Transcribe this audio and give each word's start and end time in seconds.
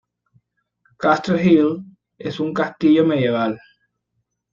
Castle 0.97 1.37
Hill 1.45 1.83
es 2.17 2.39
un 2.39 2.55
castillo 2.55 3.05
medieval. 3.05 3.61